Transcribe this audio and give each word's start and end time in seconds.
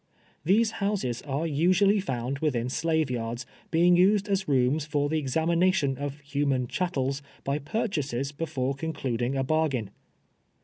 These 0.43 0.71
houses 0.81 1.21
are 1.27 1.45
susually 1.45 2.01
found 2.01 2.39
within 2.39 2.69
sla\'e 2.69 3.07
yards, 3.07 3.45
being 3.69 3.95
used 3.95 4.27
as 4.27 4.47
rooms 4.47 4.83
for 4.83 5.07
the 5.07 5.19
examination 5.19 5.95
of 5.99 6.21
human 6.21 6.65
chattels 6.65 7.21
by 7.43 7.59
purchasers 7.59 8.31
before 8.31 8.73
concluding 8.73 9.35
a 9.35 9.43
bargain. 9.43 9.91